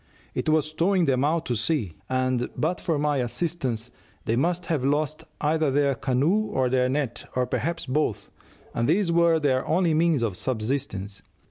[0.33, 3.91] It was towing them out to sea, and but for my assistance
[4.25, 8.31] they must have lost either their canoe or their net, or perhaps both,
[8.73, 11.21] and these were their only means of subsistence.